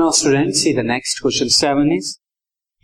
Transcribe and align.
Now 0.00 0.12
students, 0.12 0.62
see 0.62 0.72
the 0.72 0.82
next 0.82 1.20
question 1.20 1.50
7 1.50 1.92
is, 1.92 2.18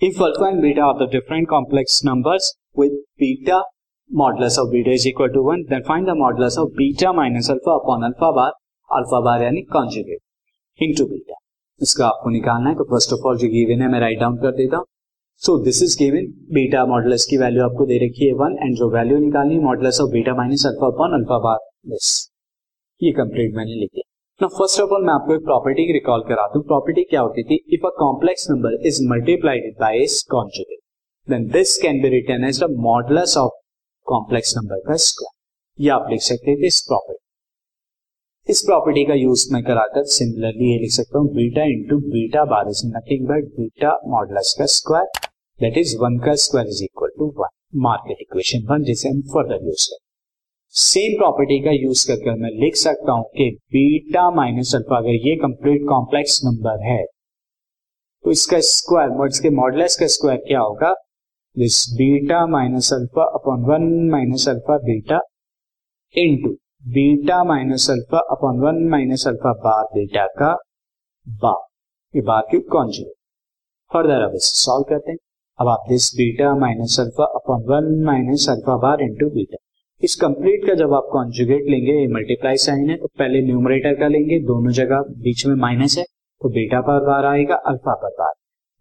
if 0.03 0.21
alpha 0.21 0.45
and 0.45 0.61
beta 0.61 0.83
are 0.83 0.99
the 0.99 1.07
different 1.07 1.49
complex 1.49 2.05
numbers 2.05 2.53
with 2.75 2.93
beta 3.19 3.63
modulus 4.11 4.59
of 4.59 4.71
beta 4.71 4.91
is 4.91 5.07
equal 5.07 5.31
to 5.31 5.43
1, 5.43 5.65
then 5.71 5.83
find 5.83 6.07
the 6.07 6.13
modulus 6.15 6.59
of 6.59 6.75
beta 6.77 7.15
minus 7.15 7.49
alpha 7.49 7.71
upon 7.71 8.05
alpha 8.05 8.33
bar, 8.39 8.53
alpha 8.91 9.23
bar 9.23 9.39
यानी 9.43 9.63
conjugate 9.69 10.23
into 10.79 11.07
beta. 11.07 11.39
इसका 11.81 12.07
आपको 12.07 12.31
निकालना 12.31 12.69
है 12.69 12.77
तो 12.77 12.85
first 12.91 13.13
of 13.13 13.27
all 13.29 13.39
जो 13.39 13.49
given 13.55 13.83
है 13.83 13.89
मैं 13.93 14.01
write 14.01 14.21
down 14.21 14.37
कर 14.43 14.53
देता 14.57 14.77
हूँ 14.77 14.87
so 15.43 15.57
this 15.65 15.83
is 15.83 15.97
given 15.99 16.27
beta 16.55 16.85
modulus 16.93 17.27
की 17.31 17.39
वैल्यू 17.45 17.63
आपको 17.65 17.87
दे 17.93 17.99
रखी 18.05 18.27
है 18.27 18.33
वन 18.43 18.59
एंड 18.63 18.77
जो 18.77 18.91
वैल्यू 18.97 19.19
निकालनी 19.25 19.55
है 19.55 19.63
modulus 19.65 20.01
of 20.05 20.11
beta 20.13 20.35
minus 20.43 20.67
alpha 20.67 20.87
upon 20.87 21.19
alpha 21.21 21.39
bar 21.49 21.65
this 21.95 22.13
ये 23.01 23.13
कंप्लीट 23.23 23.57
मैंने 23.57 23.81
लिखी 23.81 24.06
ना 24.41 24.47
फ़र्स्ट 24.49 24.81
ऑफ़ 24.81 24.91
ऑल 24.93 25.05
मैं 25.05 25.13
आपको 25.13 25.35
एक 25.35 25.45
प्रॉपर्टी 25.45 25.85
की 25.87 25.93
रिकॉल 25.93 26.23
करा 26.29 26.47
दूँ। 26.55 26.63
प्रॉपर्टी 26.63 27.03
क्या 27.11 27.21
होती 27.21 27.43
थी? 27.43 27.57
If 27.75 27.87
a 27.87 27.91
complex 27.99 28.47
number 28.51 28.75
is 28.87 28.99
multiplied 29.11 29.71
by 29.81 29.99
its 29.99 30.23
conjugate 30.31 30.79
then 31.29 31.47
this 31.53 31.77
can 31.83 32.01
be 32.03 32.09
written 32.11 32.45
as 32.49 32.61
the 32.63 32.67
modulus 32.87 33.37
of 33.39 33.53
complex 34.07 34.53
number 34.57 34.81
का 34.89 34.97
स्क्वायर 35.07 35.83
ये 35.85 35.91
आप 35.91 36.07
लिख 36.11 36.21
सकते 36.23 36.57
थे 36.57 36.67
इस 36.67 36.81
प्रॉपर्टी 36.89 38.53
इस 38.53 38.63
प्रॉपर्टी 38.67 39.05
का 39.05 39.15
यूज़ 39.15 39.49
मैं 39.53 39.63
कराकर 39.65 40.05
सिमिलरली 40.17 40.73
ये 40.73 40.79
लिख 40.81 40.93
सकता 40.93 41.19
हूँ। 41.19 41.35
Beta 41.37 41.65
into 41.73 41.99
beta 42.11 42.45
bar 42.53 42.69
is 42.71 42.87
nothing 42.89 43.27
but 43.29 43.53
beta 43.57 43.99
modulus 44.17 44.55
का 44.59 44.67
स्क्वायर 44.75 45.29
दैट 45.59 45.79
इज़ 45.79 45.97
वन 46.03 46.19
का 46.27 46.35
square 46.45 46.69
is 46.69 46.85
equal 46.85 47.19
to 47.19 47.35
one 47.39 47.57
market 47.89 48.27
equation 48.29 48.67
one 48.71 48.85
जिसे 48.91 49.09
हम 49.09 49.23
फर्दर 49.35 49.67
यूज़ 49.67 49.89
करें 49.91 50.06
सेम 50.77 51.17
प्रॉपर्टी 51.19 51.59
का 51.65 51.71
यूज़ 51.73 52.01
करके 52.09 52.33
मैं 52.41 52.49
लिख 52.55 52.75
सकता 52.77 53.13
हूँ 53.13 53.25
कि 53.37 53.45
बीटा 53.73 54.25
माइनस 54.31 54.75
अल्फ़ा 54.75 54.97
अगर 54.97 55.15
ये 55.27 55.35
कंप्लीट 55.43 55.87
कॉम्प्लेक्स 55.89 56.41
नंबर 56.45 56.85
है 56.87 56.99
तो 58.25 58.31
इसका 58.31 58.59
स्क्वायर 58.71 59.27
इसके 59.27 59.51
मॉडलेस 59.57 59.97
का 60.01 60.07
स्क्वायर 60.15 60.39
क्या 60.49 60.61
होगा? 60.61 60.93
This 61.57 61.79
beta 61.99 62.45
minus 62.47 62.93
alpha 62.93 63.25
upon 63.39 63.65
one 63.65 63.89
minus 64.11 64.49
alpha 64.49 64.77
beta 64.85 65.21
into 66.15 66.51
beta 66.93 67.43
minus 67.45 67.91
alpha 67.91 68.19
upon 68.31 68.61
one 68.61 68.87
minus 68.91 69.27
alpha 69.29 69.53
bar 69.65 69.85
beta 69.95 70.27
का 70.39 70.55
बार 71.27 71.61
ये 72.15 72.23
बार 72.23 72.43
की 72.51 72.61
कॉन्जुगेट 72.73 73.15
फर्दर 73.91 74.23
अब 74.23 74.35
इसे 74.35 74.59
सॉल्व 74.61 74.85
करते 74.89 75.11
हैं। 75.11 75.19
अब 75.59 75.69
आप 75.69 75.87
this 75.89 76.15
beta 76.17 76.55
minus 76.61 77.01
alpha 77.01 77.35
upon 77.35 77.65
one 77.69 77.95
minus 78.07 78.47
alpha 78.51 78.77
bar 78.83 79.03
into 79.03 79.31
beta 79.37 79.63
इस 80.03 80.15
कंप्लीट 80.17 80.67
का 80.67 80.75
जब 80.75 80.93
आप 80.95 81.09
कॉन्जुगेट 81.13 81.69
लेंगे 81.71 81.93
मल्टीप्लाई 82.15 82.57
साइन 82.59 82.91
है 82.91 82.97
तो 82.97 83.07
पहले 83.19 83.41
न्यूमरेटर 83.43 83.95
का 84.01 84.09
लेंगे, 84.09 84.39
दोनों 84.41 84.73
जगह 84.73 85.05
बीच 85.21 85.45
में 85.47 85.55
माइनस 85.57 85.97
है 85.99 86.05
तो 86.05 86.49
बेटा 86.51 86.81
पर 86.81 87.05
बार 87.07 87.25
आएगा 87.27 87.55
अल्फ़ा 87.71 87.95
पर 87.95 88.11
बार। 88.19 88.33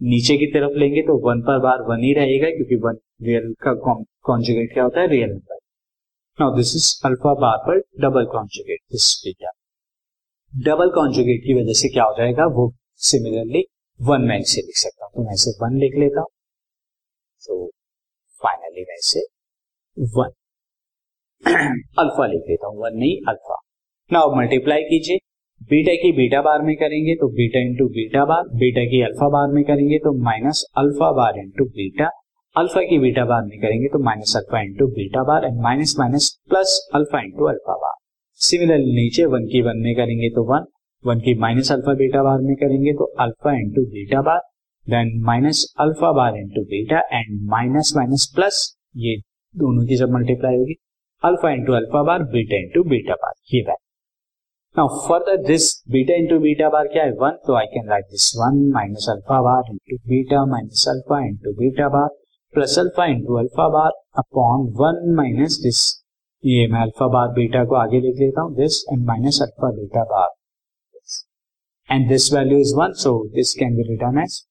नीचे 0.01 0.37
की 0.37 0.47
तरफ़ 0.53 0.77
लेंगे 0.79 1.01
तो 1.01 1.17
वन 1.27 1.41
पर 1.41 1.59
बार 1.59 1.81
वन 1.89 2.03
ही 2.03 2.13
रहेगा, 2.13 2.49
क्योंकि 2.49 2.75
वन 2.77 2.97
रियल 3.21 3.53
का 3.63 3.73
कॉन्जुगेट 4.25 4.73
क्या 4.73 4.83
होता 4.83 5.01
है? 5.01 5.07
Real 5.07 5.29
number 5.29 5.57
now 6.39 6.55
this 6.55 6.75
is 6.75 6.91
alpha 7.05 7.33
bar 7.41 7.57
पर 7.67 7.79
double 8.01 8.25
conjugate 8.31 8.79
this 8.91 9.11
beta 9.25 9.51
double 10.53 10.89
conjugate 10.95 11.41
की 11.45 11.53
वजह 11.53 11.81
से 11.81 11.89
क्या 11.89 12.03
हो 12.03 12.15
जाएगा? 12.17 12.45
वो 12.47 12.71
सिमिलरली 13.03 13.65
वन 13.99 14.21
मैं 14.23 14.39
इसे 14.39 14.61
लिख 14.61 14.77
सकता 14.77 15.05
हूँ। 15.05 15.13
तो 15.15 15.23
मैं 15.23 15.33
इसे 15.33 15.51
वन 15.61 15.77
लिख 15.79 15.99
लेता 15.99 16.21
हूँ। 16.21 16.29
तो 17.41 17.67
फाइनली 18.41 18.85
मैं 18.89 18.97
इसे 18.97 19.27
वन 20.17 20.41
अल्फ़ा 21.99 22.25
लिख 22.27 22.41
देता 22.41 22.67
हूँ 22.67 22.81
वन 22.81 22.95
नहीं, 22.97 23.15
अल्फ़ा। 23.29 23.55
नाउ 24.11 24.35
मल्टीप्लाई 24.35 24.83
कीजिए। 24.83 25.17
बीटा 25.61 25.93
की 25.95 26.11
बीटा 26.11 26.41
बार 26.41 26.61
में 26.61 26.75
करेंगे 26.75 27.13
तो 27.15 27.27
beta 27.31 27.59
into 27.61 27.85
beta 27.89 28.23
bar 28.25 28.47
beta 28.55 28.83
की 28.83 29.01
अल्फ़ा 29.01 29.27
बार 29.29 29.51
में 29.53 29.63
करेंगे 29.63 29.97
तो 29.97 30.13
minus 30.23 30.63
alpha 30.77 31.11
bar 31.11 31.37
into 31.39 31.65
beta 31.75 32.09
alpha 32.55 32.81
की 32.81 32.97
बीटा 32.99 33.25
बार 33.25 33.43
में 33.43 33.59
करेंगे 33.59 33.87
तो 33.87 33.99
minus 34.03 34.33
alpha 34.37 34.61
into 34.61 34.87
beta 34.95 35.23
bar 35.23 35.45
and 35.45 35.59
minus 35.63 35.95
minus 35.99 36.29
plus 36.49 36.77
alpha 36.95 37.21
into 37.21 37.45
alpha 37.45 37.75
bar. 37.75 37.93
Similarly 38.39 38.95
नीचे 38.95 39.25
वन 39.25 39.45
की 39.45 39.61
वन 39.61 39.77
में 39.79 39.93
करेंगे 39.95 40.29
तो 40.29 40.43
वन 40.45 40.65
वन 41.05 41.19
की 41.19 41.33
माइनस 41.39 41.71
अल्फ़ा 41.71 41.93
बीटा 41.93 42.23
बार 42.23 42.39
में 42.41 42.55
करेंगे 42.55 42.93
तो 42.93 43.11
alpha 43.19 43.53
into 43.59 43.85
beta 43.91 44.21
bar 44.21 44.41
then 44.87 45.13
minus 45.25 45.65
alpha 45.79 46.11
bar 46.13 46.37
into 46.37 46.63
beta 46.71 47.03
and 47.11 47.39
minus 47.51 47.93
minus 47.97 48.31
plus 48.35 48.65
ये 48.97 49.15
दोनों 49.55 49.85
की 49.85 49.95
जब 49.95 50.11
मल्टीप्लाई 50.11 50.57
होगी। 50.57 50.75
Alpha 51.25 51.49
into 51.51 51.73
alpha 51.73 52.03
bar 52.03 52.23
beta 52.31 52.57
into 52.57 52.83
beta 52.89 53.15
bar 53.21 53.33
ये 53.53 53.61
value 53.61 53.83
now 54.75 54.87
further 55.01 55.37
this 55.43 55.65
beta 55.91 56.15
into 56.21 56.39
beta 56.39 56.69
bar 56.69 56.87
क्या 56.93 57.03
है 57.03 57.11
one 57.19 57.37
तो 57.47 57.55
I 57.57 57.65
can 57.73 57.89
write 57.89 58.05
this 58.11 58.31
one 58.37 58.57
minus 58.73 59.07
alpha 59.09 59.41
bar 59.41 59.71
into 59.71 59.97
beta 60.09 60.45
minus 60.51 60.85
alpha 60.89 61.19
into 61.27 61.53
beta 61.59 61.89
bar 61.89 62.07
plus 62.53 62.77
alpha 62.79 63.05
into 63.11 63.37
alpha 63.39 63.67
bar 63.69 63.91
upon 64.17 64.67
one 64.77 65.13
minus 65.15 65.59
this 65.63 65.81
ये 66.43 66.67
मैं 66.71 66.81
alpha 66.81 67.07
bar 67.09 67.27
beta 67.33 67.63
को 67.65 67.75
आगे 67.75 68.01
लिख 68.01 68.19
लेता 68.19 68.41
हूँ 68.41 68.55
this 68.55 68.83
and 68.91 69.05
minus 69.05 69.39
alpha 69.41 69.71
beta 69.75 70.03
bar 70.11 70.29
and 71.89 72.07
this 72.09 72.33
value 72.33 72.59
is 72.59 72.75
one 72.75 72.93
so 73.01 73.17
this 73.35 73.53
can 73.59 73.75
be 73.75 73.89
return 73.89 74.21
as 74.21 74.41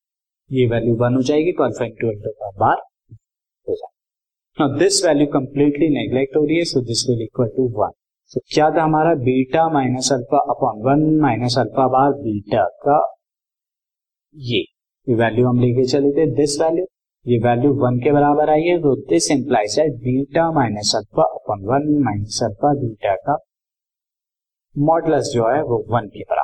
ये 0.51 0.67
value 0.67 0.97
one 0.97 1.15
हो 1.15 1.23
जाएगी 1.31 1.53
तो 1.53 1.65
अल्फ़ा 1.65 1.87
इंटू 1.87 2.09
अल्फ़ा 2.09 2.51
बार 2.59 2.77
हो 2.77 3.75
जाएगा 3.75 3.94
Now, 4.59 4.67
this 4.81 4.97
value 5.05 5.27
completely 5.31 5.87
neglect 5.93 6.37
हो 6.37 6.45
रही 6.47 6.57
है 6.57 6.65
so 6.65 6.81
this 6.81 7.01
will 7.09 7.23
equal 7.23 7.47
to 7.47 7.63
one 7.79 7.91
so 8.33 8.41
क्या 8.55 8.71
था 8.71 8.83
हमारा? 8.83 9.15
Beta 9.15 9.69
minus 9.69 10.11
alpha 10.13 10.39
upon 10.51 10.83
one 10.83 11.03
minus 11.23 11.57
alpha 11.59 11.87
bar 11.89 12.13
beta 12.21 12.65
का 12.85 12.99
ये। 14.35 14.61
ये 15.07 15.15
वैल्यू 15.15 15.47
हम 15.49 15.61
लेके 15.61 15.85
चले 15.85 16.13
थे 16.13 16.27
दिस 16.37 16.61
वैल्यू 16.61 16.85
ये 17.27 17.39
वैल्यू 17.39 17.73
वन 17.83 17.99
के 17.99 18.13
बराबर 18.13 18.51
आई 18.51 18.63
है 18.63 18.79
तो 18.79 18.95
दिस 19.11 19.31
इंप्लाइज 19.31 19.79
है 19.79 19.89
beta 19.99 20.51
minus 20.53 20.93
alpha 20.97 21.25
upon 21.35 21.65
one 21.65 21.93
minus 22.05 22.41
alpha 22.45 22.75
beta 22.81 23.15
का 23.15 23.39
मॉडलस 24.79 25.33
जो 25.35 25.49
है, 25.49 25.63
वो 25.63 25.85
वन 25.91 26.07
के 26.09 26.23
बराबर 26.23 26.44